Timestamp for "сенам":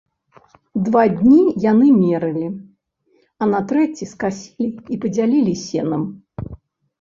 5.67-6.03